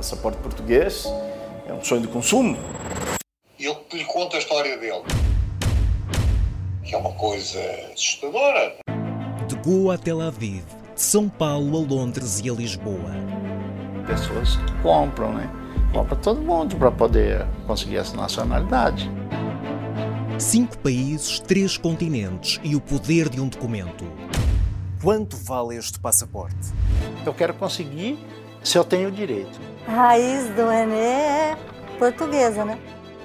[0.00, 1.04] Passaporte português
[1.68, 2.56] é um sonho de consumo.
[3.58, 5.02] Eu lhe conto a história dele,
[6.82, 7.60] que é uma coisa
[7.92, 8.76] assustadora.
[9.46, 13.12] De Goa a Tel Aviv, de São Paulo a Londres e a Lisboa.
[14.06, 15.50] Pessoas compram, né?
[15.92, 19.10] Compra todo mundo para poder conseguir essa nacionalidade.
[20.38, 24.06] Cinco países, três continentes e o poder de um documento.
[25.02, 26.72] Quanto vale este passaporte?
[27.26, 28.18] Eu quero conseguir
[28.62, 29.60] se eu tenho direito.
[29.86, 31.58] A raiz do Renê é
[31.98, 32.78] portuguesa, né?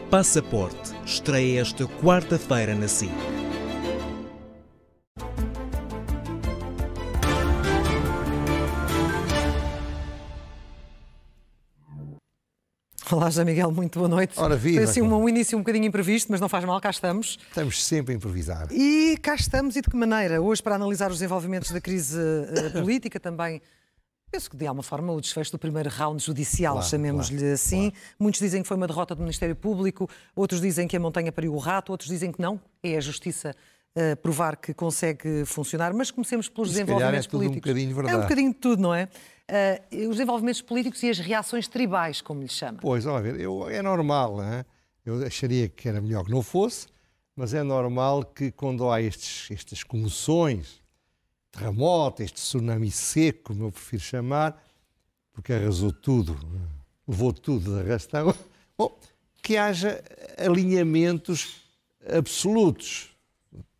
[0.09, 3.11] Passaporte estreia esta quarta-feira na SIC.
[13.11, 14.33] Olá, José Miguel, muito boa noite.
[14.35, 14.77] Ora, viva.
[14.77, 17.37] Foi assim um, um início um bocadinho imprevisto, mas não faz mal, cá estamos.
[17.47, 18.67] Estamos sempre a improvisar.
[18.71, 20.41] E cá estamos, e de que maneira?
[20.41, 23.61] Hoje, para analisar os desenvolvimentos da crise uh, política, também
[24.31, 27.91] penso que de alguma forma o desfecho do primeiro round judicial, Claro, chamemos-lhe claro, assim.
[28.19, 31.53] Muitos dizem que foi uma derrota do Ministério Público, outros dizem que a montanha pariu
[31.53, 33.55] o rato, outros dizem que não, é a justiça
[33.95, 35.93] uh, provar que consegue funcionar.
[35.93, 37.69] Mas comecemos pelos Se calhar é desenvolvimentos tudo um políticos.
[37.71, 38.21] bocadinho É um verdade.
[38.23, 39.07] bocadinho de tudo, não é?
[39.91, 42.79] Uh, os desenvolvimentos políticos e as reações tribais, como lhe chama.
[42.81, 44.65] Pois, olha, eu, é normal, hein?
[45.05, 46.87] eu acharia que era melhor que não fosse,
[47.35, 50.81] mas é normal que quando há estes, estas comoções,
[51.57, 54.61] terremoto, este tsunami seco, como eu prefiro chamar,
[55.33, 56.37] porque arrasou tudo,
[57.07, 58.33] levou tudo de arrastão,
[58.77, 58.97] bom,
[59.41, 60.03] que haja
[60.37, 61.61] alinhamentos
[62.17, 63.09] absolutos,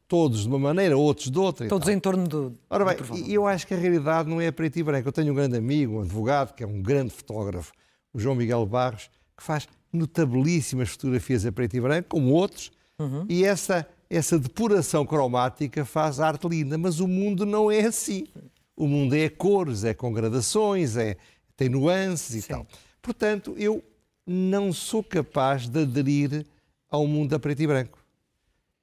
[0.08, 1.68] todos de uma maneira, outros de outra.
[1.68, 2.54] Todos em torno do.
[2.70, 5.08] Ora do bem, e eu acho que a realidade não é preto e branco.
[5.08, 7.72] Eu tenho um grande amigo, um advogado, que é um grande fotógrafo,
[8.14, 13.26] o João Miguel Barros, que faz notabilíssimas fotografias a preto e branco, como outros, Uhum.
[13.28, 18.28] e essa, essa depuração cromática faz arte linda, mas o mundo não é assim.
[18.76, 21.16] O mundo é cores, é com gradações, é,
[21.56, 22.50] tem nuances e Sim.
[22.50, 22.68] tal.
[23.02, 23.84] Portanto, eu
[24.26, 26.46] não sou capaz de aderir
[26.90, 28.00] ao mundo a preto e branco.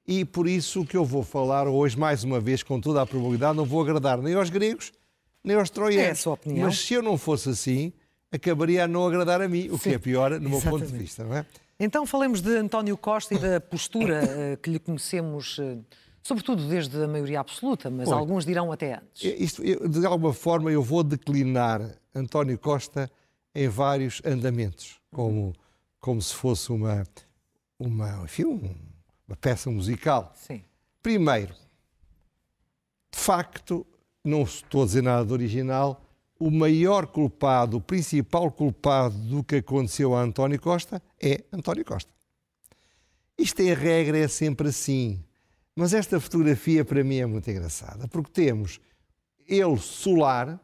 [0.07, 3.05] E por isso o que eu vou falar hoje, mais uma vez, com toda a
[3.05, 4.91] probabilidade, não vou agradar nem aos gregos,
[5.43, 6.07] nem aos troianos.
[6.07, 6.67] É a sua opinião.
[6.67, 7.93] Mas se eu não fosse assim,
[8.31, 10.97] acabaria a não agradar a mim, o que Sim, é pior no meu ponto de
[10.97, 11.45] vista, não é?
[11.79, 15.77] Então falemos de António Costa e da postura eh, que lhe conhecemos, eh,
[16.21, 19.23] sobretudo desde a maioria absoluta, mas Olha, alguns dirão até antes.
[19.23, 21.81] Isto, eu, de alguma forma, eu vou declinar
[22.15, 23.09] António Costa
[23.55, 25.53] em vários andamentos, como,
[25.99, 27.03] como se fosse uma,
[27.79, 28.75] uma, enfim, um-
[29.27, 30.31] uma peça musical.
[30.35, 30.63] Sim.
[31.01, 31.53] Primeiro,
[33.11, 33.85] de facto,
[34.23, 36.01] não estou a dizer nada de original,
[36.45, 42.11] o maior culpado, o principal culpado do que aconteceu a António Costa é António Costa.
[43.37, 45.23] Isto em regra é sempre assim.
[45.73, 48.81] Mas esta fotografia para mim é muito engraçada, porque temos
[49.47, 50.59] ele solar,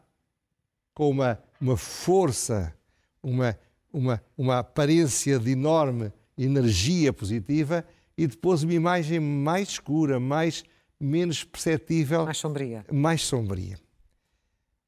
[0.94, 2.76] com uma, uma força,
[3.24, 3.58] uma,
[3.94, 7.86] uma, uma aparência de enorme energia positiva,
[8.18, 10.66] e depois uma imagem mais escura, mais,
[11.00, 12.86] menos perceptível, Mais sombria.
[12.92, 13.80] mais sombria.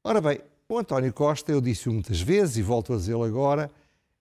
[0.04, 0.38] Ora bem,
[0.74, 3.70] o António Costa, eu disse-o muitas vezes e volto a dizê-lo agora,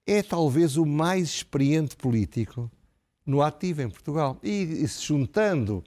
[0.06, 2.70] é talvez o mais experiente político
[3.26, 4.38] no ativo em Portugal.
[4.44, 5.84] E, e se juntando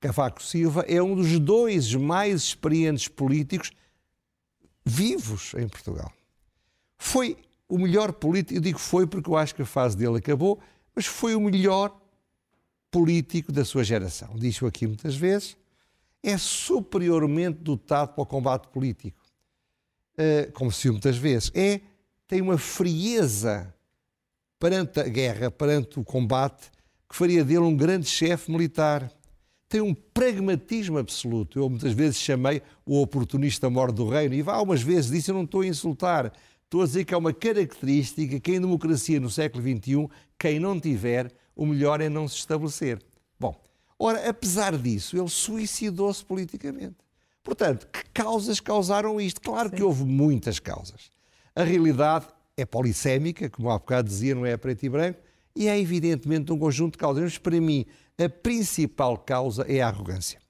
[0.00, 3.70] Cavaco Silva, é um dos dois mais experientes políticos
[4.84, 6.10] vivos em Portugal.
[6.96, 7.36] Foi
[7.68, 10.58] o melhor político, eu digo foi porque eu acho que a fase dele acabou,
[10.94, 11.94] mas foi o melhor
[12.90, 14.34] político da sua geração.
[14.34, 15.56] Diz-o aqui muitas vezes.
[16.22, 19.21] É superiormente dotado para o combate político.
[20.16, 21.50] Eh, como se muitas vezes.
[21.54, 21.80] É,
[22.26, 23.74] tem uma frieza
[24.58, 26.70] perante a guerra, perante o combate,
[27.08, 29.10] que faria dele um grande chefe militar.
[29.68, 31.58] Tem um pragmatismo absoluto.
[31.58, 35.44] Eu muitas vezes chamei o oportunista mor do reino, e algumas vezes disse: Eu não
[35.44, 36.32] estou a insultar,
[36.64, 40.08] estou a dizer que é uma característica que em democracia no século XXI,
[40.38, 43.02] quem não tiver, o melhor é não se estabelecer.
[43.40, 43.58] Bom,
[43.98, 47.01] ora, apesar disso, ele suicidou-se politicamente.
[47.42, 49.40] Portanto, que causas causaram isto?
[49.40, 51.10] Claro que houve muitas causas.
[51.54, 52.26] A realidade
[52.56, 55.20] é polissémica, como há bocado dizia, não é preto e branco,
[55.54, 57.22] e é evidentemente um conjunto de causas.
[57.24, 57.84] Mas para mim,
[58.18, 60.40] a principal causa é a arrogância.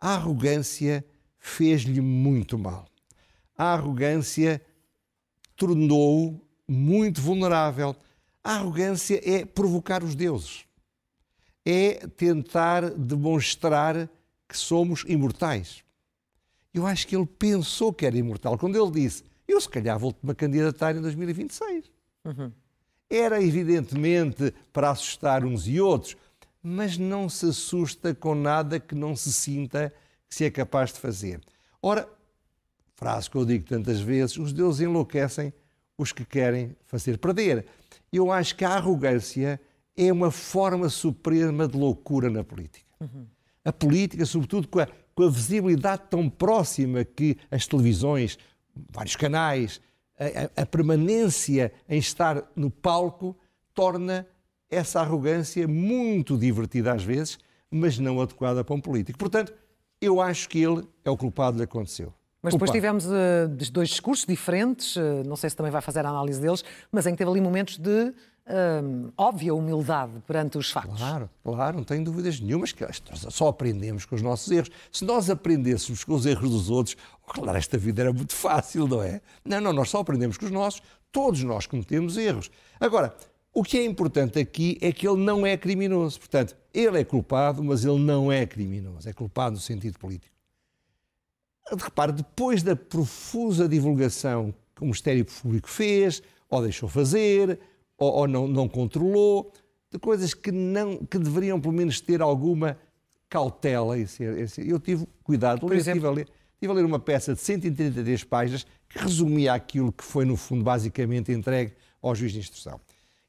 [0.00, 1.04] A arrogância
[1.38, 2.86] fez-lhe muito mal.
[3.56, 4.60] A arrogância
[5.56, 7.94] tornou-o muito vulnerável.
[8.42, 10.64] A arrogância é provocar os deuses.
[11.64, 14.08] É tentar demonstrar
[14.48, 15.83] que somos imortais.
[16.74, 18.58] Eu acho que ele pensou que era imortal.
[18.58, 21.90] Quando ele disse, eu se calhar vou-me a candidatar em 2026.
[23.08, 26.16] Era evidentemente para assustar uns e outros,
[26.60, 29.94] mas não se assusta com nada que não se sinta
[30.28, 31.40] que se é capaz de fazer.
[31.80, 32.08] Ora,
[32.96, 35.52] frase que eu digo tantas vezes, os deuses enlouquecem
[35.96, 37.66] os que querem fazer perder.
[38.12, 39.60] Eu acho que a arrogância
[39.96, 42.86] é uma forma suprema de loucura na política.
[43.00, 43.26] Uhum.
[43.64, 48.38] A política, sobretudo com a, com a visibilidade tão próxima que as televisões,
[48.90, 49.80] vários canais,
[50.18, 53.36] a, a, permanência em estar no palco
[53.72, 54.26] torna
[54.70, 57.38] essa arrogância muito divertida às vezes,
[57.70, 59.18] mas não adequada para um político.
[59.18, 59.52] Portanto,
[60.00, 62.12] eu acho que ele é o culpado do que aconteceu.
[62.42, 62.76] Mas depois Opa.
[62.76, 66.62] tivemos uh, dois discursos diferentes, uh, não sei se também vai fazer a análise deles,
[66.92, 68.12] mas em que teve ali momentos de
[68.46, 70.98] uh, óbvia humildade perante os factos.
[70.98, 72.84] Claro, claro, não tenho dúvidas nenhumas que
[73.30, 74.70] só aprendemos com os nossos erros.
[74.92, 76.96] Se nós aprendêssemos com os erros dos outros,
[77.26, 79.20] oh, claro, esta vida era muito fácil, não é?
[79.44, 82.50] Não, não, nós só aprendemos com os nossos, todos nós cometemos erros.
[82.80, 83.14] Agora,
[83.52, 86.18] o que é importante aqui é que ele não é criminoso.
[86.18, 89.08] Portanto, ele é culpado, mas ele não é criminoso.
[89.08, 90.34] É culpado no sentido político.
[91.70, 96.20] Repare, depois da profusa divulgação que o Ministério Público fez,
[96.50, 97.58] ou deixou fazer,
[98.04, 99.52] ou, ou não, não, controlou,
[99.90, 102.78] de coisas que, não, que deveriam pelo menos ter alguma
[103.28, 103.96] cautela.
[104.58, 105.98] Eu tive cuidado, Por exemplo?
[105.98, 110.04] Estive, a ler, estive a ler uma peça de 133 páginas que resumia aquilo que
[110.04, 111.72] foi, no fundo, basicamente entregue
[112.02, 112.80] ao juiz de instrução.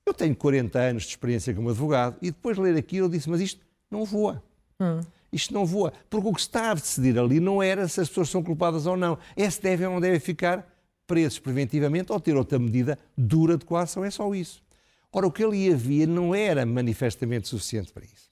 [0.06, 3.30] Eu tenho 40 anos de experiência como advogado e depois de ler aquilo eu disse,
[3.30, 4.44] mas isto não voa.
[4.80, 5.02] Hum
[5.36, 5.92] isto não voa.
[6.10, 8.96] Porque o que está a decidir ali não era se as pessoas são culpadas ou
[8.96, 9.18] não.
[9.36, 10.66] É se devem ou não devem ficar
[11.06, 14.04] presos preventivamente ou ter outra medida dura de coação.
[14.04, 14.64] É só isso.
[15.18, 18.30] Ora, o que ali havia não era manifestamente suficiente para isso.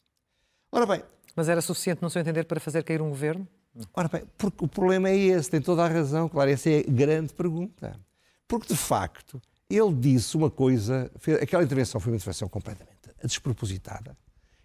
[0.69, 1.01] Ora bem.
[1.33, 3.47] Mas era suficiente, no seu entender, para fazer cair um governo?
[3.93, 6.83] Ora bem, porque o problema é esse, tem toda a razão, claro, essa é a
[6.83, 7.97] grande pergunta.
[8.45, 11.09] Porque, de facto, ele disse uma coisa,
[11.41, 14.17] aquela intervenção foi uma intervenção completamente despropositada,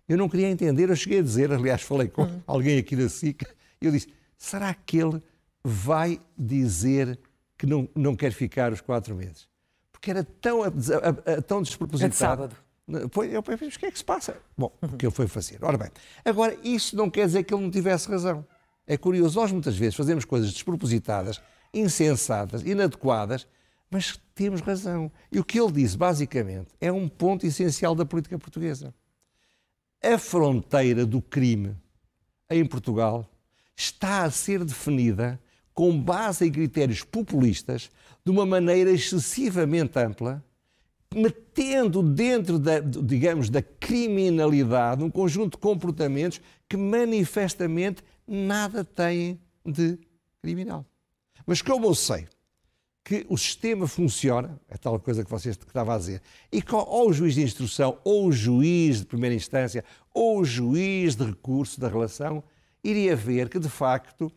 [0.08, 2.42] eu não queria entender, eu cheguei a dizer, aliás, falei com uhum.
[2.48, 3.46] alguém aqui da SIC,
[3.80, 5.22] eu disse: será que ele
[5.62, 7.16] vai dizer
[7.56, 9.46] que não, não quer ficar os quatro meses?
[9.98, 12.06] Porque era tão, a, a, a, tão despropositado.
[12.06, 12.56] É de sábado.
[13.12, 14.36] Pois, eu pensei, o que é que se passa?
[14.56, 15.58] Bom, o que ele foi fazer.
[15.62, 15.90] Ora bem,
[16.24, 18.46] agora, isso não quer dizer que ele não tivesse razão.
[18.86, 21.40] É curioso, nós muitas vezes fazemos coisas despropositadas,
[21.74, 23.46] insensatas, inadequadas,
[23.90, 25.12] mas temos razão.
[25.30, 28.94] E o que ele disse, basicamente, é um ponto essencial da política portuguesa
[30.02, 31.76] a fronteira do crime
[32.48, 33.28] em Portugal
[33.76, 35.40] está a ser definida
[35.78, 37.88] com base em critérios populistas
[38.24, 40.44] de uma maneira excessivamente ampla,
[41.14, 49.96] metendo dentro da, digamos, da criminalidade um conjunto de comportamentos que manifestamente nada têm de
[50.42, 50.84] criminal.
[51.46, 52.26] Mas como eu sei
[53.04, 56.20] que o sistema funciona, é tal coisa que vocês estavam a dizer,
[56.50, 60.44] e que ou o juiz de instrução, ou o juiz de primeira instância, ou o
[60.44, 62.42] juiz de recurso da relação,
[62.82, 64.32] iria ver que, de facto,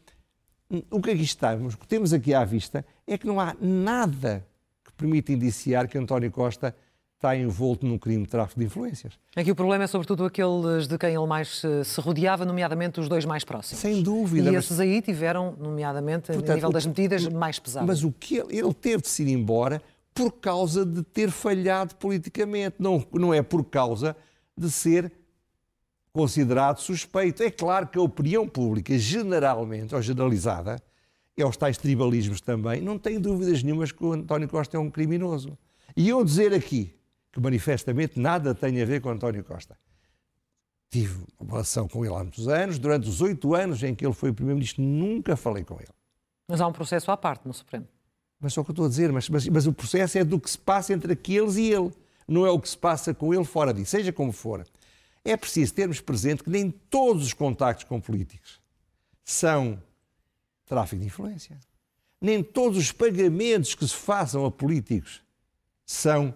[0.90, 4.46] o que aqui estamos, o que temos aqui à vista, é que não há nada
[4.84, 6.76] que permita indiciar que António Costa
[7.16, 9.14] está envolto num crime de tráfico de influências.
[9.36, 13.26] Aqui o problema é sobretudo aqueles de quem ele mais se rodeava, nomeadamente os dois
[13.26, 13.80] mais próximos.
[13.80, 14.52] Sem dúvida.
[14.52, 17.88] E esses aí tiveram, nomeadamente, Portanto, a nível das medidas, mais pesadas.
[17.88, 19.82] Mas o que ele, ele teve de se ir embora
[20.16, 24.16] por causa de ter falhado politicamente, não, não é por causa
[24.58, 25.12] de ser
[26.14, 27.44] considerado suspeito.
[27.44, 30.82] É claro que a opinião pública, generalmente, ou generalizada,
[31.38, 34.90] e aos tais tribalismos também, não tem dúvidas nenhumas que o António Costa é um
[34.90, 35.58] criminoso.
[35.96, 36.94] E eu dizer aqui
[37.32, 39.78] que manifestamente nada tem a ver com António Costa.
[40.90, 44.14] Tive uma relação com ele há muitos anos, durante os oito anos em que ele
[44.14, 45.94] foi Primeiro-Ministro, nunca falei com ele.
[46.50, 47.88] Mas há um processo à parte no Supremo.
[48.42, 50.38] Mas só o que eu estou a dizer, mas, mas, mas o processo é do
[50.38, 51.92] que se passa entre aqueles e ele,
[52.28, 54.66] não é o que se passa com ele fora disso, seja como for.
[55.24, 58.60] É preciso termos presente que nem todos os contactos com políticos
[59.24, 59.82] são
[60.66, 61.60] tráfico de influência.
[62.20, 65.22] Nem todos os pagamentos que se façam a políticos
[65.86, 66.34] são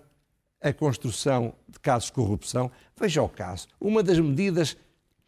[0.62, 2.72] a construção de casos de corrupção.
[3.00, 3.68] Veja o caso.
[3.80, 4.76] Uma das medidas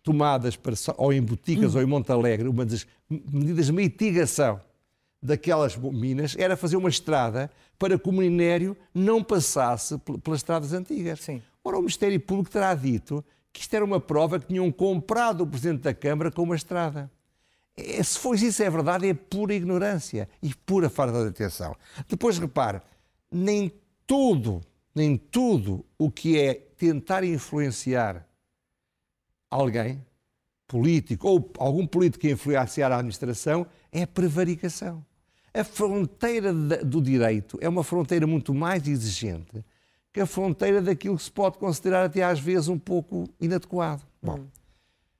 [0.01, 1.77] tomadas para, ou em Boticas hum.
[1.77, 4.59] ou em Montalegre, uma das medidas de mitigação
[5.21, 11.19] daquelas minas era fazer uma estrada para que o minério não passasse pelas estradas antigas.
[11.19, 11.41] Sim.
[11.63, 13.23] Ora, o Ministério Público terá dito
[13.53, 17.11] que isto era uma prova que tinham comprado o Presidente da Câmara com uma estrada.
[17.75, 21.75] É, se for isso é verdade, é pura ignorância e pura falta de atenção.
[22.07, 22.81] Depois, repare,
[23.31, 23.71] nem
[24.05, 24.61] tudo
[24.97, 28.27] nem tudo o que é tentar influenciar
[29.47, 30.03] alguém,
[30.67, 35.05] político, ou algum político que influenciar a administração, é prevaricação.
[35.53, 39.63] A fronteira do direito é uma fronteira muito mais exigente
[40.17, 44.01] que a fronteira daquilo que se pode considerar até às vezes um pouco inadequado.
[44.19, 44.47] Bom,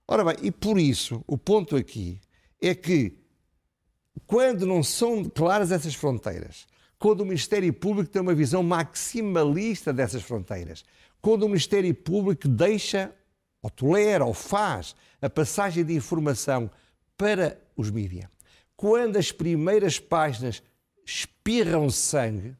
[0.08, 2.20] ora bem, e por isso o ponto aqui
[2.60, 3.16] é que
[4.26, 6.66] quando não são claras essas fronteiras,
[6.98, 10.84] quando o Ministério Público tem uma visão maximalista dessas fronteiras,
[11.22, 13.14] quando o Ministério Público deixa,
[13.62, 16.72] ou tolera, ou faz a passagem de informação
[17.16, 18.28] para os mídias,
[18.76, 20.64] quando as primeiras páginas
[21.06, 22.56] espirram sangue,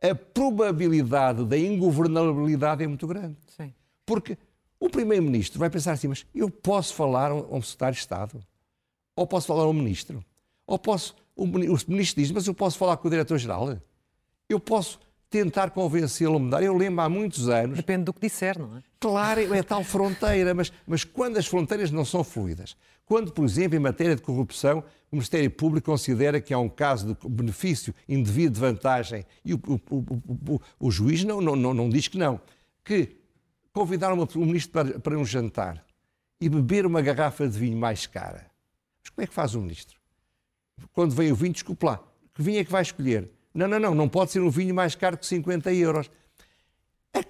[0.00, 3.36] a probabilidade da ingovernabilidade é muito grande.
[3.56, 3.72] Sim.
[4.06, 4.38] Porque
[4.80, 8.40] o Primeiro-Ministro vai pensar assim, mas eu posso falar a um secretário de Estado?
[9.16, 10.24] Ou posso falar a um Ministro?
[10.66, 11.14] Ou posso...
[11.34, 13.78] O Ministro diz, mas eu posso falar com o Diretor-Geral?
[14.48, 15.00] Eu posso
[15.30, 16.62] tentar convencê-lo a mudar?
[16.62, 17.76] Eu lembro há muitos anos...
[17.76, 18.82] Depende do que disser, não é?
[18.98, 22.76] Claro, é tal fronteira, mas, mas quando as fronteiras não são fluidas,
[23.08, 27.14] quando, por exemplo, em matéria de corrupção, o Ministério Público considera que há um caso
[27.14, 32.06] de benefício indevido de vantagem e o, o, o, o juiz não, não, não, diz
[32.06, 32.38] que não,
[32.84, 33.16] que
[33.72, 35.82] convidar uma, um ministro para, para um jantar
[36.38, 38.50] e beber uma garrafa de vinho mais cara.
[39.02, 39.98] Mas como é que faz o ministro?
[40.92, 43.30] Quando vem o vinho, desculpe lá, que vinho é que vai escolher?
[43.54, 46.10] Não, não, não, não pode ser um vinho mais caro que 50 euros.
[47.14, 47.20] É,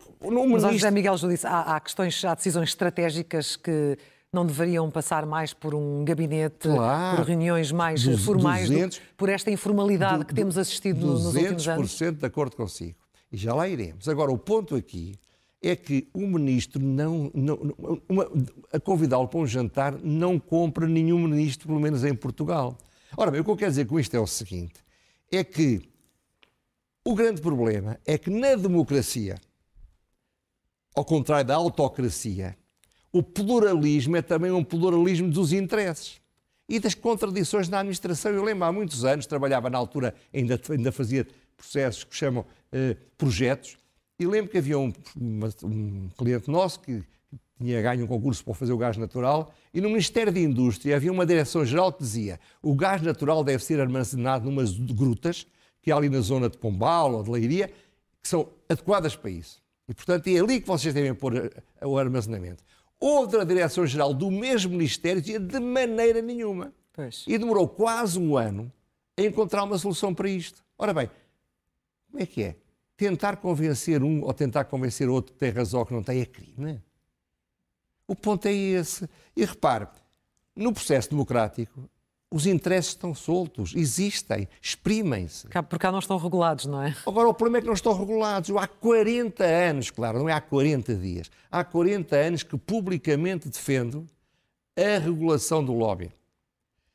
[0.64, 3.96] Mas, José Miguel Júdice, há, há questões, há decisões estratégicas que
[4.32, 7.16] não deveriam passar mais por um gabinete, claro.
[7.16, 11.66] por reuniões mais Dos, formais, 200, do, por esta informalidade que temos assistido nos últimos
[11.66, 11.98] anos?
[11.98, 12.96] 200% de acordo consigo.
[13.32, 14.08] E já lá iremos.
[14.08, 15.18] Agora, o ponto aqui
[15.62, 17.74] é que o ministro não, não
[18.08, 18.30] uma,
[18.72, 22.76] a convidá-lo para um jantar não compra nenhum ministro, pelo menos em Portugal.
[23.16, 24.74] Ora bem, o que eu quero dizer com isto é o seguinte:
[25.32, 25.82] é que
[27.04, 29.36] o grande problema é que na democracia,
[30.94, 32.56] ao contrário da autocracia,
[33.12, 36.20] o pluralismo é também um pluralismo dos interesses
[36.68, 38.32] e das contradições na administração.
[38.32, 42.96] Eu lembro há muitos anos, trabalhava na altura, ainda, ainda fazia processos que chamam eh,
[43.16, 43.78] projetos,
[44.18, 47.02] e lembro que havia um, uma, um cliente nosso que
[47.58, 51.10] tinha ganho um concurso para fazer o gás natural e no Ministério da Indústria havia
[51.10, 55.46] uma direção-geral que dizia o gás natural deve ser armazenado numas grutas
[55.82, 57.68] que há ali na zona de Pombal ou de Leiria,
[58.22, 59.62] que são adequadas para isso.
[59.88, 61.50] E, portanto, é ali que vocês devem pôr
[61.82, 62.62] o armazenamento.
[63.00, 66.72] Outra direção-geral do mesmo Ministério dizia de maneira nenhuma.
[66.92, 67.24] Pois.
[67.28, 68.72] E demorou quase um ano
[69.16, 70.64] a encontrar uma solução para isto.
[70.76, 71.10] Ora bem,
[72.10, 72.56] como é que é?
[72.96, 76.26] Tentar convencer um ou tentar convencer outro que tem razão ou que não tem é
[76.26, 76.82] crime.
[78.06, 79.08] O ponto é esse.
[79.36, 79.86] E repare,
[80.56, 81.88] no processo democrático,
[82.30, 85.48] os interesses estão soltos, existem, exprimem-se.
[85.48, 86.94] Porque cá não estão regulados, não é?
[87.06, 88.54] Agora, o problema é que não estão regulados.
[88.54, 94.06] Há 40 anos, claro, não é há 40 dias, há 40 anos que publicamente defendo
[94.76, 96.12] a regulação do lobby,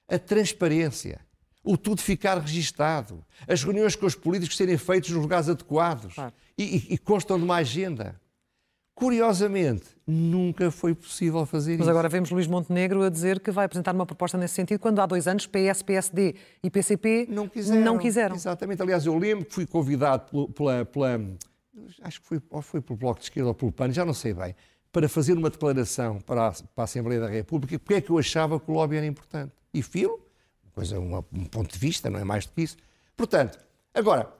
[0.08, 1.20] a transparência,
[1.63, 6.34] o tudo ficar registado, as reuniões com os políticos serem feitas nos lugares adequados claro.
[6.58, 8.22] e, e, e constam de uma agenda.
[8.96, 11.86] Curiosamente, nunca foi possível fazer Mas isso.
[11.86, 15.00] Mas agora vemos Luís Montenegro a dizer que vai apresentar uma proposta nesse sentido, quando
[15.00, 17.82] há dois anos PS, PSD e PCP não quiseram.
[17.82, 18.36] Não quiseram.
[18.36, 18.82] Exatamente.
[18.82, 21.20] Aliás, eu lembro que fui convidado pela, pela
[22.02, 24.34] acho que foi, ou foi pelo Bloco de Esquerda ou pelo PAN, já não sei
[24.34, 24.56] bem,
[24.92, 28.18] para fazer uma declaração para a, para a Assembleia da República, porque é que eu
[28.18, 29.52] achava que o lobby era importante.
[29.74, 30.20] E filo,
[30.74, 32.78] coisa, uma, um ponto de vista, não é mais do que isso.
[33.18, 33.58] Portanto,
[33.94, 34.32] agora,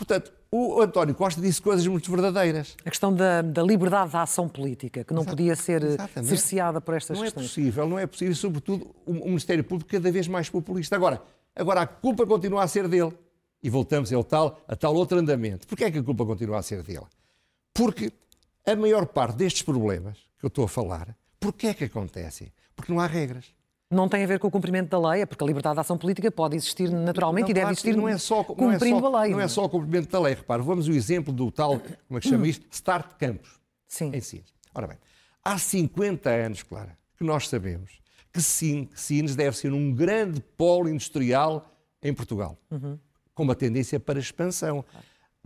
[0.00, 2.74] portanto, o António Costa disse coisas muito verdadeiras.
[2.84, 6.28] A questão da, da liberdade da ação política, que não Exato, podia ser eh, exatamente.
[6.28, 7.44] cerceada por estas não questões.
[7.44, 10.96] Não é possível, não é possível, sobretudo o, o Ministério Público cada vez mais populista.
[10.96, 11.22] Agora,
[11.54, 13.12] agora a culpa continua a ser dele.
[13.62, 15.66] E voltamos ao tal, a tal outro andamento.
[15.66, 17.04] Porquê é que a culpa continua a ser dele?
[17.74, 18.10] Porque
[18.66, 22.50] a maior parte destes problemas que eu estou a falar, porquê é que acontecem?
[22.74, 23.44] Porque não há regras
[23.90, 25.98] não tem a ver com o cumprimento da lei, é porque a liberdade de ação
[25.98, 29.16] política pode existir naturalmente não, e deve existir não é só, cumprindo não é só,
[29.16, 29.32] a lei.
[29.32, 32.20] Não é só o cumprimento da lei, repare, vamos o exemplo do tal, como é
[32.20, 32.64] que chama isto?
[32.70, 34.12] Start Campos, Sim.
[34.14, 34.54] em Sines.
[34.72, 34.98] Ora bem,
[35.44, 37.98] há 50 anos, Clara, que nós sabemos
[38.32, 41.68] que Sines deve ser um grande polo industrial
[42.00, 42.96] em Portugal, uhum.
[43.34, 44.84] com uma tendência para expansão.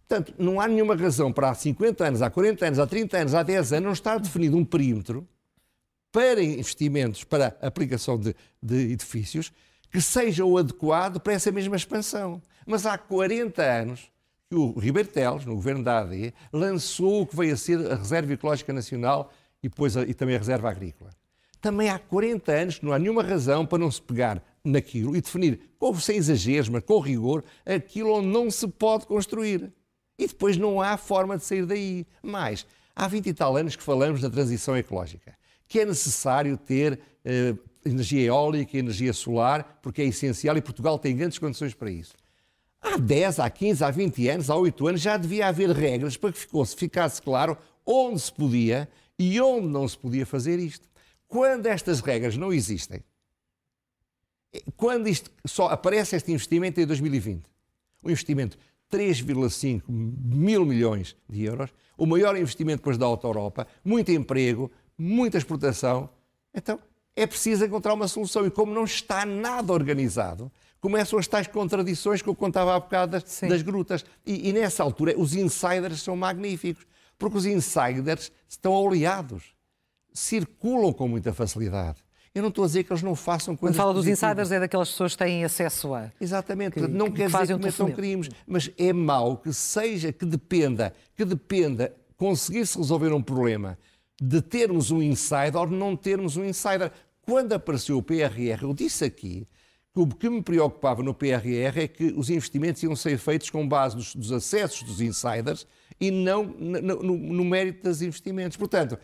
[0.07, 3.35] Portanto, não há nenhuma razão para há 50 anos, há 40 anos, há 30 anos,
[3.35, 5.27] há 10 anos, não estar definido um perímetro
[6.15, 9.51] para investimentos, para aplicação de, de edifícios,
[9.91, 12.41] que seja o adequado para essa mesma expansão.
[12.65, 14.13] Mas há 40 anos
[14.49, 17.97] que o Ribeiro Teles, no governo da AD, lançou o que veio a ser a
[17.97, 21.11] Reserva Ecológica Nacional e, depois e também a Reserva Agrícola.
[21.61, 25.21] Também há 40 anos que não há nenhuma razão para não se pegar naquilo e
[25.21, 29.73] definir, com, sem exageros, mas com rigor, aquilo onde não se pode construir.
[30.17, 32.07] E depois não há forma de sair daí.
[32.23, 35.35] Mas há 20 e tal anos que falamos da transição ecológica
[35.67, 37.55] que é necessário ter eh,
[37.85, 42.15] energia eólica, energia solar, porque é essencial e Portugal tem grandes condições para isso.
[42.81, 46.33] Há 10, há 15, há 20 anos, há 8 anos já devia haver regras para
[46.33, 50.87] que ficasse claro onde se podia e onde não se podia fazer isto.
[51.27, 53.03] Quando estas regras não existem,
[54.77, 57.43] quando isto, só aparece este investimento em 2020,
[58.05, 58.59] um investimento
[58.93, 65.39] 3,5 mil milhões de euros, o maior investimento depois da Auto Europa, muito emprego, muita
[65.39, 66.09] exportação.
[66.55, 66.79] Então,
[67.17, 68.47] é preciso encontrar uma solução.
[68.47, 73.13] E como não está nada organizado, começam as tais contradições que eu contava há bocado
[73.13, 74.05] das, das grutas.
[74.27, 76.87] E, e, nessa altura, os insiders são magníficos,
[77.19, 79.55] porque os insiders estão oleados,
[80.13, 82.05] circulam com muita facilidade.
[82.35, 83.77] Eu não estou a dizer que eles não façam coisas.
[83.77, 86.11] Quando fala dos insiders, é daquelas pessoas que têm acesso a.
[86.21, 90.27] Exatamente, que, não que quer dizer que cometam crimes, mas é mau que seja, que
[90.27, 93.79] dependa, que dependa conseguir-se resolver um problema
[94.21, 96.93] de termos um insider ou não termos um insider.
[97.23, 99.47] Quando apareceu o PRR, eu disse aqui
[99.93, 103.67] que o que me preocupava no PRR é que os investimentos iam ser feitos com
[103.67, 105.67] base nos, dos acessos dos insiders
[106.01, 108.57] e não no, no, no mérito dos investimentos.
[108.57, 108.99] Portanto,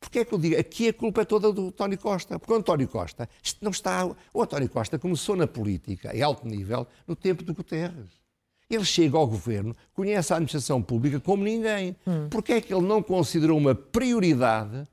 [0.00, 0.58] Porquê é que eu digo?
[0.58, 2.38] Aqui a culpa é toda do António Costa.
[2.38, 3.28] Porque o António Costa
[3.60, 4.06] não está.
[4.32, 8.19] O António Costa começou na política, em alto nível, no tempo do Guterres.
[8.70, 11.96] Ele chega ao governo, conhece a administração pública como ninguém.
[12.06, 12.28] Hum.
[12.30, 14.86] Porquê é que ele não considerou uma prioridade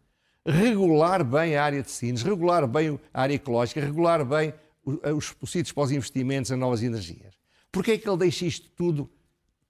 [0.44, 4.54] regular bem a área de sinos, regular bem a área ecológica, regular bem
[4.84, 7.36] os, os sítios para os investimentos em novas energias?
[7.72, 9.08] Porquê é que ele deixa isto tudo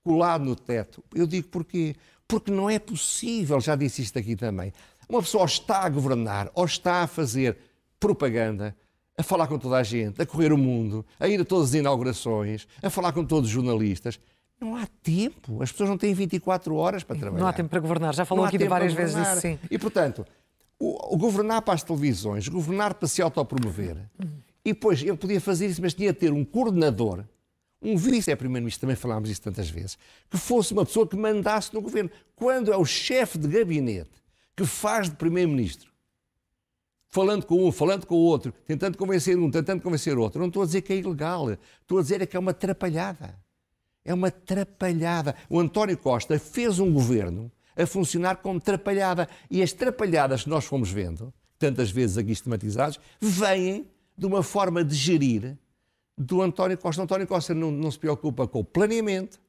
[0.04, 1.04] colado no teto?
[1.14, 1.96] Eu digo porquê.
[2.26, 4.74] Porque não é possível, já disse isto aqui também,
[5.08, 7.58] uma pessoa está a governar ou está a fazer
[8.00, 8.76] propaganda
[9.18, 11.74] a falar com toda a gente, a correr o mundo, a ir a todas as
[11.74, 14.20] inaugurações, a falar com todos os jornalistas.
[14.62, 15.62] Não há tempo.
[15.62, 17.42] As pessoas não têm 24 horas para trabalhar.
[17.42, 18.14] Não há tempo para governar.
[18.14, 19.60] Já falou aqui várias vezes disso, sim.
[19.70, 20.26] E, portanto,
[20.80, 23.98] o, o, governar para as televisões, governar para se autopromover,
[24.64, 27.24] e depois ele podia fazer isso, mas tinha de ter um coordenador,
[27.82, 29.98] um vice-primeiro-ministro, também falámos isso tantas vezes,
[30.30, 32.10] que fosse uma pessoa que mandasse no governo.
[32.36, 34.12] Quando é o chefe de gabinete
[34.56, 35.92] que faz de primeiro-ministro,
[37.18, 40.40] falando com um, falando com o outro, tentando convencer um, tentando convencer outro.
[40.40, 41.50] Não estou a dizer que é ilegal,
[41.82, 43.36] estou a dizer é que é uma atrapalhada.
[44.06, 45.36] É uma atrapalhada.
[45.50, 49.28] O António Costa fez um governo a funcionar como atrapalhada.
[49.50, 54.84] E as atrapalhadas que nós fomos vendo, tantas vezes aqui estematizados, vêm de uma forma
[54.84, 55.58] de gerir
[56.16, 57.02] do António Costa.
[57.02, 59.40] O António Costa não, não se preocupa com o planeamento,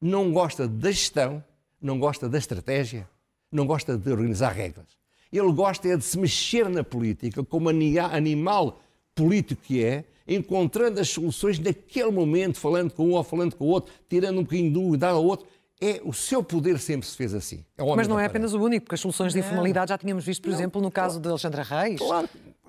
[0.00, 1.42] não gosta da gestão,
[1.80, 3.08] não gosta da estratégia,
[3.50, 5.01] não gosta de organizar regras.
[5.32, 8.80] Ele gosta é de se mexer na política como animal
[9.14, 13.68] político que é, encontrando as soluções naquele momento, falando com um ou falando com o
[13.68, 15.46] outro, tirando um bocadinho de um e dar ao outro.
[15.80, 17.64] É, o seu poder sempre se fez assim.
[17.76, 20.42] É Mas não é apenas o único, porque as soluções de informalidade já tínhamos visto,
[20.42, 21.98] por não, exemplo, no caso claro, de Alexandra Reis.
[21.98, 22.28] Claro,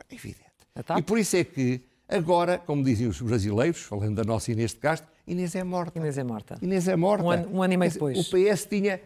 [0.09, 0.43] é evidente.
[0.97, 4.77] E por isso é que agora, como diziam os brasileiros, falando da nossa Inês de
[4.77, 5.99] Castro, Inês é morta.
[5.99, 6.57] Inês é morta.
[6.61, 7.23] Inês é morta.
[7.23, 8.17] Um ano, um ano e meio depois.
[8.17, 8.99] O PS tinha,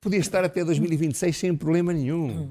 [0.00, 2.26] podia estar até 2026 sem problema nenhum.
[2.28, 2.48] Hum.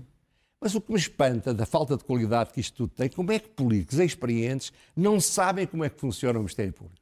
[0.64, 3.38] Mas o que me espanta da falta de qualidade que isto tudo tem, como é
[3.38, 7.02] que políticos experientes não sabem como é que funciona o Ministério Público?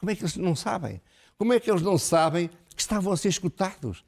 [0.00, 1.00] Como é que eles não sabem?
[1.38, 4.04] Como é que eles não sabem que estavam a ser escutados?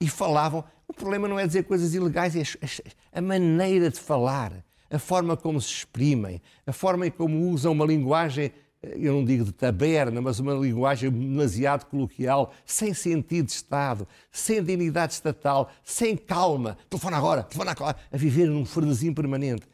[0.00, 0.64] E falavam.
[0.88, 5.60] O problema não é dizer coisas ilegais, é a maneira de falar, a forma como
[5.60, 8.50] se exprimem, a forma como usam uma linguagem
[8.96, 14.62] eu não digo de taberna, mas uma linguagem demasiado coloquial, sem sentido de Estado, sem
[14.62, 19.66] dignidade estatal, sem calma, telefona agora, telefona agora, a viver num frenesim permanente.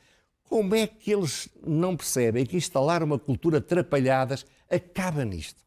[0.44, 5.60] Como é que eles não percebem que instalar uma cultura atrapalhadas acaba nisto?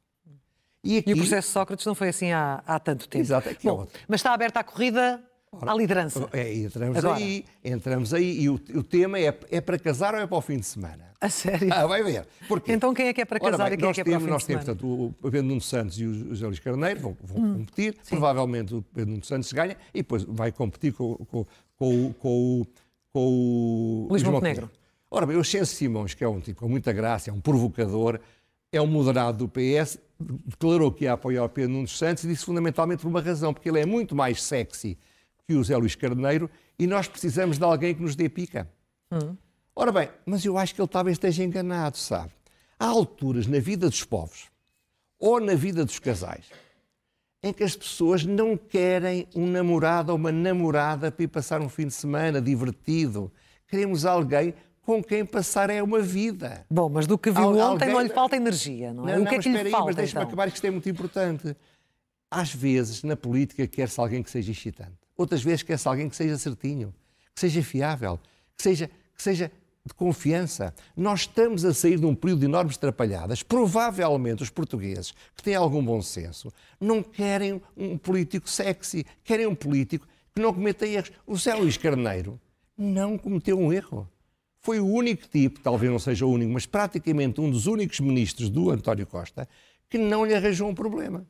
[0.83, 1.11] E, aqui...
[1.11, 3.23] e o processo Sócrates não foi assim há, há tanto tempo.
[3.23, 3.49] Exato.
[3.49, 5.23] É Bom, mas está aberta a corrida
[5.61, 6.27] à liderança.
[6.33, 7.17] É, entramos Agora.
[7.17, 10.41] aí, entramos aí e o, o tema é, é para casar ou é para o
[10.41, 11.13] fim de semana?
[11.19, 11.69] A sério?
[11.71, 12.27] Ah, vai ver.
[12.47, 12.73] Porquê?
[12.73, 14.19] Então quem é que é para casar bem, e quem é que é para o
[14.19, 17.43] fim Nós temos, portanto, o Pedro Nuno Santos e o José Luís Carneiro vão, vão
[17.43, 17.95] hum, competir.
[18.03, 18.09] Sim.
[18.09, 21.45] Provavelmente o Pedro Nuno Santos ganha e depois vai competir com, com,
[21.77, 22.65] com, com,
[23.13, 24.69] com o Luís Montenegro.
[25.09, 28.19] Ora bem, o Xense Simões, que é um tipo com muita graça, é um provocador,
[28.71, 32.43] é um moderado do PS, declarou que ia apoiar o Pedro Nuno Santos e disse
[32.43, 34.97] fundamentalmente por uma razão, porque ele é muito mais sexy
[35.53, 38.67] que o Zé Luís Carneiro e nós precisamos de alguém que nos dê pica.
[39.11, 39.37] Hum.
[39.75, 42.31] Ora bem, mas eu acho que ele talvez esteja enganado, sabe?
[42.79, 44.47] Há alturas na vida dos povos
[45.19, 46.45] ou na vida dos casais
[47.41, 51.67] em que as pessoas não querem um namorado ou uma namorada para ir passar um
[51.67, 53.29] fim de semana divertido.
[53.67, 56.65] Queremos alguém com quem passar é uma vida.
[56.69, 57.89] Bom, mas do que viu Al ontem alguém...
[57.89, 59.17] não lhe falta energia, não é?
[59.17, 60.27] Não, o que não, é que lhe aí, falta, mas deixa-me então?
[60.29, 61.55] acabar que isto é muito importante.
[62.31, 65.02] Às vezes, na política, quer-se alguém que seja excitante.
[65.15, 66.93] Outras vezes, quer-se alguém que seja certinho,
[67.33, 68.19] que seja fiável,
[68.55, 69.51] que seja, que seja
[69.85, 70.73] de confiança.
[70.95, 73.43] Nós estamos a sair de um período de enormes atrapalhadas.
[73.43, 79.55] Provavelmente os portugueses, que têm algum bom senso, não querem um político sexy, querem um
[79.55, 81.11] político que não cometa erros.
[81.27, 82.39] O Zé Luís Carneiro
[82.77, 84.09] não cometeu um erro.
[84.59, 88.49] Foi o único tipo, talvez não seja o único, mas praticamente um dos únicos ministros
[88.49, 89.47] do António Costa,
[89.89, 91.27] que não lhe arranjou um problema.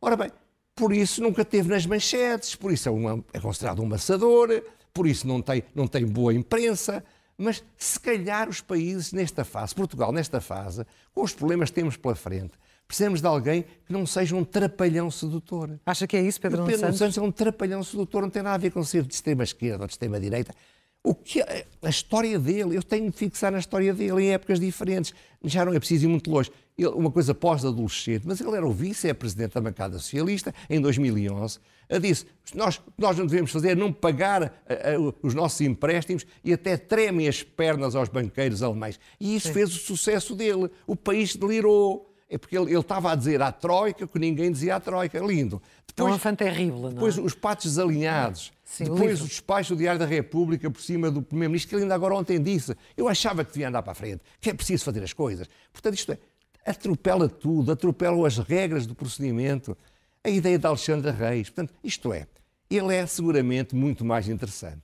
[0.00, 0.30] Ora bem,
[0.74, 5.06] por isso nunca teve nas manchetes, por isso é, uma, é considerado um maçador, por
[5.06, 7.04] isso não tem, não tem boa imprensa.
[7.36, 11.96] Mas se calhar os países nesta fase, Portugal nesta fase, com os problemas que temos
[11.96, 12.52] pela frente,
[12.86, 15.80] precisamos de alguém que não seja um trapalhão sedutor.
[15.84, 16.98] Acha que é isso, Pedro, Pedro Santos?
[16.98, 19.82] Santos é um trapalhão sedutor, não tem nada a ver com ser de extrema esquerda
[19.82, 20.54] ou de extrema direita.
[21.02, 25.12] O que a história dele, eu tenho de fixar na história dele em épocas diferentes.
[25.42, 26.50] Já não é preciso ir muito longe.
[26.76, 31.60] Ele, uma coisa pós-adolescente, mas ele era o vice-presidente da bancada socialista em 2011.
[31.88, 36.26] A disse: nós, nós não devemos fazer é não pagar a, a, os nossos empréstimos
[36.42, 38.98] e até tremem as pernas aos banqueiros alemães.
[39.20, 39.54] E isso Sim.
[39.54, 40.70] fez o sucesso dele.
[40.86, 42.10] O país delirou.
[42.28, 45.20] É porque ele, ele, estava a dizer à Troika que ninguém dizia à Troika.
[45.20, 45.62] Lindo.
[45.86, 46.92] Depois, é um enfant terrível, não é?
[46.94, 48.52] Depois os patos desalinhados.
[48.64, 51.94] Sim, depois o despacho do Diário da República por cima do Primeiro-Ministro, que ele ainda
[51.94, 52.74] agora ontem disse.
[52.96, 55.48] Eu achava que devia andar para a frente, que é preciso fazer as coisas.
[55.72, 56.18] Portanto, isto é,
[56.64, 59.76] atropela tudo, atropela as regras do procedimento.
[60.22, 61.50] A ideia de Alexandre Reis.
[61.50, 62.26] Portanto, isto é,
[62.70, 64.82] ele é seguramente muito mais interessante.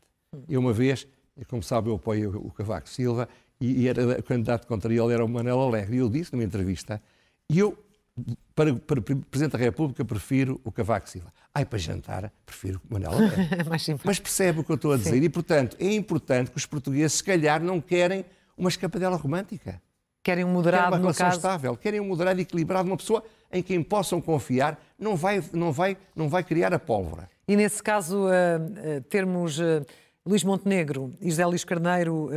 [0.49, 1.07] Eu uma vez,
[1.49, 3.29] como sabe, eu apoio o Cavaco Silva
[3.61, 5.97] e, era, o candidato contra ele era o Manuel Alegre.
[5.97, 7.01] E eu disse numa entrevista
[7.49, 7.77] e eu,
[8.55, 11.33] para, para Presidente da República, prefiro o Cavaco Silva.
[11.55, 13.13] Ai, para jantar, prefiro o Manuel
[14.05, 15.19] Mas percebe o que eu estou a dizer.
[15.19, 15.23] Sim.
[15.23, 18.25] E, portanto, é importante que os portugueses, se calhar, não querem
[18.57, 19.83] uma escapadela romântica.
[20.31, 21.37] Querem um moderado, querem uma no caso...
[21.37, 21.77] estável.
[21.77, 26.29] Querem um moderado equilibrado, uma pessoa em quem possam confiar, não vai, não vai, não
[26.29, 27.29] vai criar a pólvora.
[27.49, 29.85] E, nesse caso, uh, uh, termos uh,
[30.25, 32.31] Luís Montenegro e José Luís Carneiro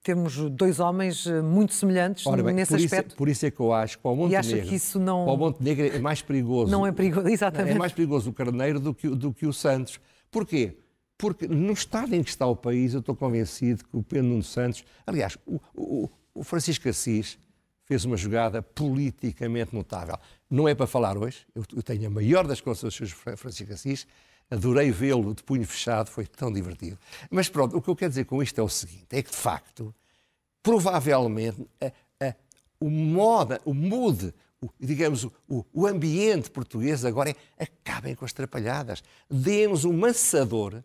[0.00, 3.08] temos dois homens muito semelhantes Ora bem, nesse por aspecto.
[3.08, 5.26] Isso, por isso é que eu acho que para o Montenegro, que isso não...
[5.26, 6.70] o Montenegro é mais perigoso.
[6.70, 7.74] Não é perigoso, exatamente.
[7.74, 9.98] É mais perigoso o Carneiro do que, do que o Santos.
[10.30, 10.78] Porquê?
[11.16, 14.42] Porque no estado em que está o país, eu estou convencido que o Pedro Nuno
[14.42, 14.84] Santos...
[15.06, 17.38] Aliás, o, o, o Francisco Assis
[17.84, 20.18] fez uma jogada politicamente notável.
[20.50, 24.06] Não é para falar hoje, eu, tenho a maior das considerações de Francisco Assis,
[24.50, 26.98] Adorei vê-lo de punho fechado, foi tão divertido.
[27.30, 29.36] Mas pronto, o que eu quero dizer com isto é o seguinte: é que de
[29.36, 29.94] facto,
[30.62, 32.34] provavelmente, a, a,
[32.78, 38.32] o modo, o mood, o, digamos, o, o, ambiente português agora é acabem com as
[38.32, 39.02] trapalhadas.
[39.30, 40.84] Dê-nos um maçador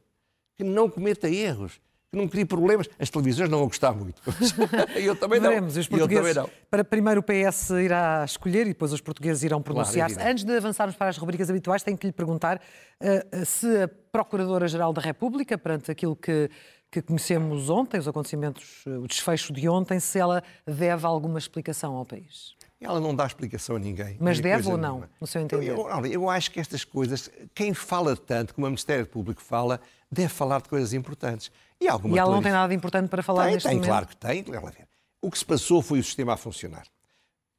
[0.56, 2.89] que não cometa erros que não crie problemas.
[2.98, 4.22] As televisões não vão gostar muito.
[4.95, 5.50] eu também não.
[5.50, 6.50] Veremos, os portugueses, não.
[6.69, 10.15] Para primeiro o PS irá escolher e depois os portugueses irão pronunciar-se.
[10.15, 13.88] Claro, Antes de avançarmos para as rubricas habituais, tenho que lhe perguntar uh, se a
[13.88, 16.50] Procuradora-Geral da República, perante aquilo que,
[16.91, 22.06] que conhecemos ontem, os acontecimentos, o desfecho de ontem, se ela deve alguma explicação ao
[22.06, 22.58] país.
[22.82, 24.15] Ela não dá explicação a ninguém.
[24.22, 25.10] Mas deve ou não, nenhuma.
[25.19, 25.67] no seu entender?
[25.67, 29.82] Eu, eu, eu, acho que estas coisas, quem fala tanto como o Ministério Público fala,
[30.10, 31.52] deve falar de coisas importantes.
[31.82, 33.89] E, alguma e ela não tem nada de importante para falar tem, neste tem, momento?
[33.89, 34.46] claro que tem.
[35.22, 36.86] O que se passou foi o sistema a funcionar.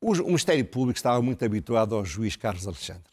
[0.00, 3.10] O, o Ministério Público estava muito habituado ao juiz Carlos Alexandre.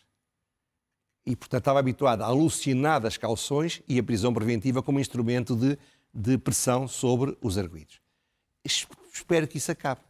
[1.26, 5.78] E, portanto, estava habituado a alucinar das calções e a prisão preventiva como instrumento de,
[6.13, 8.00] de pressão sobre os arguídos.
[8.63, 10.02] Espero que isso acabe.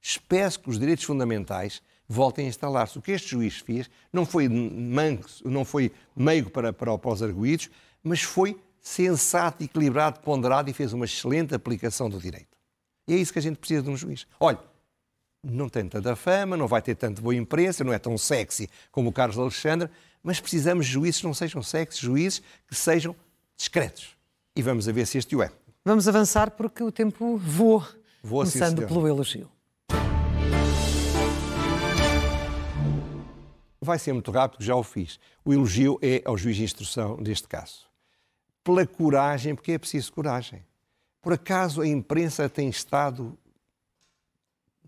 [0.00, 2.98] Espero que os direitos fundamentais voltem a instalar-se.
[2.98, 7.22] O que este juiz fez não foi manco, não foi meigo para, para, para os
[7.22, 7.70] arguídos,
[8.02, 12.56] mas foi sensato, equilibrado, ponderado e fez uma excelente aplicação do direito.
[13.08, 14.28] E é isso que a gente precisa de um juiz.
[14.38, 14.60] Olha,
[15.42, 19.10] não tem tanta fama, não vai ter tanta boa imprensa, não é tão sexy como
[19.10, 19.90] o Carlos Alexandre,
[20.22, 23.16] mas precisamos de juízes que não sejam sexy, juízes que sejam
[23.56, 24.16] discretos.
[24.54, 25.50] E vamos a ver se este o é.
[25.84, 27.88] Vamos avançar porque o tempo voa,
[28.22, 29.50] voa começando sim, pelo elogio.
[33.80, 35.18] Vai ser muito rápido, já o fiz.
[35.44, 37.85] O elogio é ao juiz de instrução neste caso
[38.66, 40.60] pela coragem, porque é preciso coragem.
[41.22, 43.38] Por acaso a imprensa tem estado,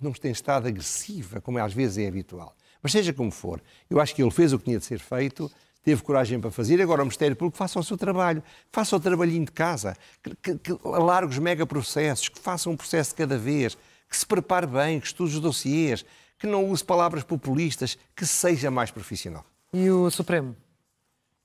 [0.00, 2.56] não tem estado agressiva, como às vezes é habitual.
[2.82, 5.48] Mas seja como for, eu acho que ele fez o que tinha de ser feito,
[5.84, 9.44] teve coragem para fazer, agora o Ministério Público faça o seu trabalho, faça o trabalhinho
[9.44, 13.76] de casa, que, que, que alargue os megaprocessos, que faça um processo de cada vez,
[14.08, 16.04] que se prepare bem, que estude os dossiês,
[16.36, 19.44] que não use palavras populistas, que seja mais profissional.
[19.72, 20.56] E o Supremo?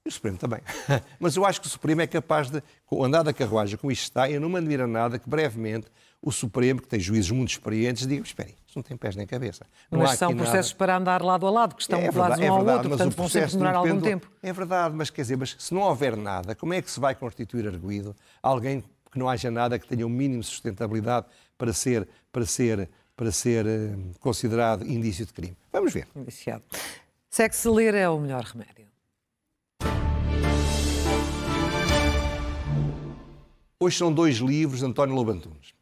[0.06, 0.60] E o Supremo também.
[1.20, 4.04] Mas eu acho que o Supremo é capaz de, com andar da carruagem como isto
[4.04, 5.88] está, eu não me admira nada que brevemente
[6.22, 9.66] o Supremo, que tem juízes muito experientes, diga: espere, isto não tem pés nem cabeça.
[9.92, 10.78] Não mas são processos nada...
[10.78, 13.30] para andar lado a lado, que estão é verdade, um é ao outro, portanto vão
[13.30, 14.32] sempre demorar algum tempo.
[14.42, 17.14] É verdade, mas quer dizer, mas se não houver nada, como é que se vai
[17.14, 21.74] constituir arguído alguém que não haja nada que tenha o um mínimo de sustentabilidade para
[21.74, 25.58] ser, para ser, para ser uh, considerado indício de crime?
[25.72, 26.08] Vamos ver.
[26.16, 26.64] Indiciado.
[27.30, 28.93] Sexo ler é o melhor remédio.
[33.84, 35.74] Hoje são dois livros de António Lobantunes.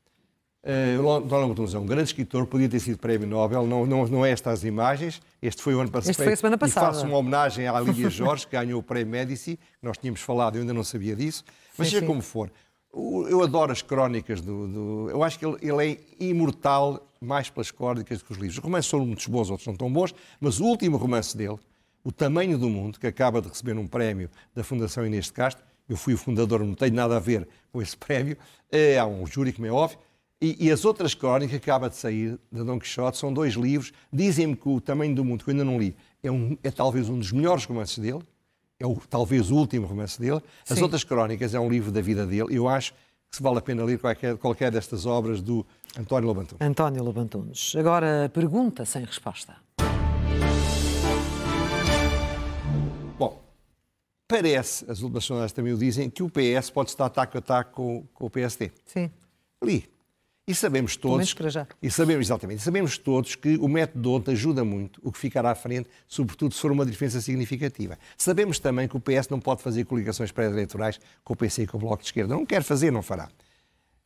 [0.64, 4.26] Uh, Donald Trump é um grande escritor, podia ter sido prémio Nobel, não, não, não
[4.26, 5.22] é estas imagens.
[5.40, 6.10] Este foi o ano passado.
[6.10, 6.88] Este foi a semana passada.
[6.88, 10.56] E faço uma homenagem à Lídia Jorge, que ganhou o prémio Medici, nós tínhamos falado,
[10.56, 11.44] eu ainda não sabia disso.
[11.78, 12.08] Mas sim, seja sim.
[12.08, 12.52] como for,
[12.92, 14.68] eu adoro as crónicas do.
[14.68, 18.58] do eu acho que ele, ele, é imortal mais pelas crónicas do que os livros.
[18.58, 21.60] Os romances são muitos bons, outros não tão bons, mas o último romance dele,
[22.04, 25.64] O Tamanho do Mundo, que acaba de receber um prémio da Fundação Inês de Castro,
[25.92, 28.38] eu fui o fundador, não tenho nada a ver com esse prémio,
[28.72, 30.00] é, há um júri que me é óbvio,
[30.42, 33.94] e, e, as outras crónicas que acaba de sair de Dom Quixote são dois livros.
[34.12, 37.10] Dizem-me que o Tamanho do Mundo, que eu ainda não li, é, um, é talvez
[37.10, 38.24] um dos melhores romances dele.
[38.80, 40.42] É o, talvez o último romance dele.
[40.68, 40.84] As Sim.
[40.84, 42.48] outras crónicas é um livro da vida dele.
[42.50, 42.92] Eu acho
[43.30, 45.64] que se vale a pena ler qualquer, qualquer destas obras do
[45.96, 46.60] António Lobantunes.
[46.60, 47.76] António Lobantunes.
[47.76, 49.56] Agora, pergunta sem resposta.
[54.32, 57.74] Parece, as últimas sondagens também o dizem, que o PS pode estar taco a taco
[57.74, 58.72] com, com o PSD.
[58.86, 59.12] Sim.
[59.62, 59.90] Ali,
[60.48, 61.36] e sabemos todos,
[61.82, 65.56] e sabemos exatamente, sabemos todos que o método Donta ajuda muito, o que ficará à
[65.56, 67.98] frente, sobretudo se for uma diferença significativa.
[68.18, 71.78] Sabemos também que o PS não pode fazer coligações pré-eleitorais com o PC e com
[71.78, 72.34] o Bloco de Esquerda.
[72.34, 73.30] Não quer fazer, não fará.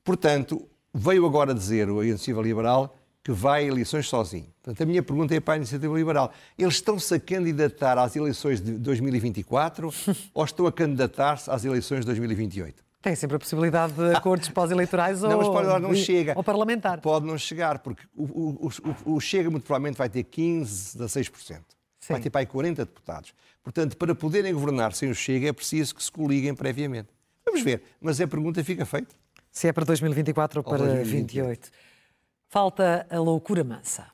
[0.04, 4.46] Portanto, veio agora dizer o Iniciativa Liberal que vai a eleições sozinho.
[4.62, 6.32] Portanto, a minha pergunta é para a Iniciativa Liberal.
[6.56, 9.92] Eles estão-se a candidatar às eleições de 2024
[10.32, 12.84] ou estão a candidatar-se às eleições de 2028?
[13.02, 16.34] Tem sempre a possibilidade de acordos pós-eleitorais ou, mas pode, não chega.
[16.36, 17.02] ou parlamentar.
[17.02, 18.70] Pode não chegar, porque o, o,
[19.06, 21.32] o, o Chega muito provavelmente vai ter 15, 16%.
[21.38, 22.14] Sim.
[22.14, 23.34] Vai ter para aí 40 deputados.
[23.64, 27.10] Portanto, para poderem governar sem o Chega é preciso que se coliguem previamente.
[27.44, 29.16] Vamos ver, mas a pergunta fica feita.
[29.52, 31.72] Se é para 2024 ou, ou para 2028.
[32.56, 32.58] 28.
[32.58, 34.08] Falta a loucura mansa.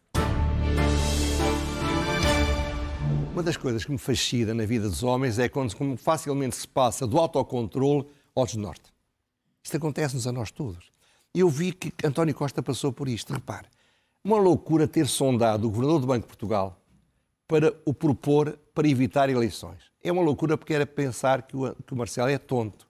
[3.32, 6.68] Uma das coisas que me fascina na vida dos homens é quando como facilmente se
[6.68, 8.92] passa do autocontrole Olhos do Norte.
[9.64, 10.92] Isto acontece-nos a nós todos.
[11.36, 13.32] Eu vi que António Costa passou por isto.
[13.32, 13.68] Repare,
[14.24, 16.82] uma loucura ter sondado o Governador do Banco de Portugal
[17.48, 19.84] para o propor para evitar eleições.
[20.04, 22.90] É uma loucura porque era pensar que o, que o Marcelo é tonto.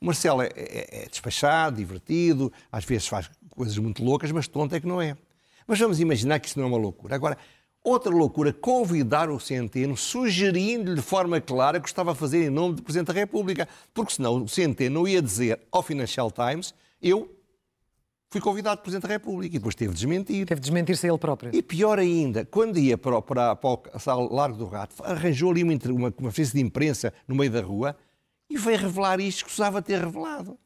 [0.00, 4.74] O Marcelo é, é, é despachado, divertido, às vezes faz coisas muito loucas, mas tonto
[4.74, 5.16] é que não é.
[5.66, 7.14] Mas vamos imaginar que isso não é uma loucura.
[7.14, 7.36] Agora,
[7.88, 12.74] Outra loucura, convidar o Centeno, sugerindo-lhe de forma clara que estava a fazer em nome
[12.74, 17.34] do Presidente da República, porque senão o Centeno não ia dizer ao Financial Times, eu
[18.28, 20.44] fui convidado do Presidente da República e depois teve de desmentir.
[20.44, 21.54] Teve de desmentir-se ele próprio.
[21.54, 25.72] E pior ainda, quando ia para, para, para o Largo do Rato, arranjou ali uma,
[25.86, 27.96] uma, uma de imprensa no meio da rua
[28.50, 30.58] e veio revelar isto que precisava ter revelado.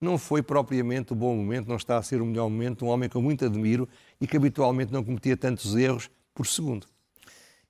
[0.00, 2.86] Não foi propriamente o bom momento, não está a ser o melhor momento.
[2.86, 3.86] Um homem que eu muito admiro
[4.18, 6.86] e que habitualmente não cometia tantos erros por segundo.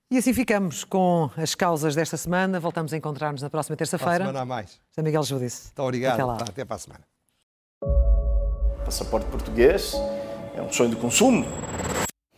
[0.09, 2.57] E assim ficamos com as causas desta semana.
[2.59, 4.19] Voltamos a encontrar-nos na próxima terça-feira.
[4.19, 4.79] semana a mais.
[4.89, 5.65] José Miguel Judice.
[5.65, 6.13] Muito obrigado.
[6.13, 6.37] Até, lá.
[6.37, 7.03] Tá, até para a semana.
[8.85, 9.93] Passaporte português
[10.55, 11.45] é um sonho de consumo.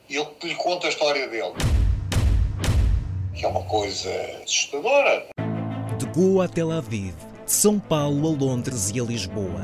[0.10, 1.54] E eu lhe conto a história dele.
[3.34, 4.10] Que é uma coisa
[4.44, 5.28] assustadora.
[5.98, 7.16] De Goa a Tel Aviv,
[7.54, 9.62] de São Paulo a Londres e a Lisboa.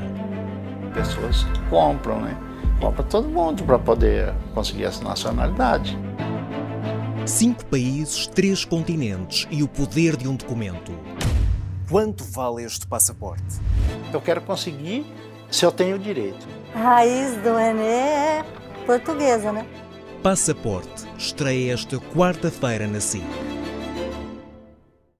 [0.94, 2.38] Pessoas compram, né?
[2.80, 5.98] Compra todo mundo para poder conseguir essa nacionalidade.
[7.26, 10.92] Cinco países, três continentes e o poder de um documento.
[11.90, 13.60] Quanto vale este passaporte?
[14.12, 15.04] Eu quero conseguir
[15.50, 16.46] se eu tenho direito.
[16.72, 18.44] A raiz do Enem é
[18.86, 19.66] portuguesa, né?
[20.22, 23.24] Passaporte estreia esta quarta-feira na SIC.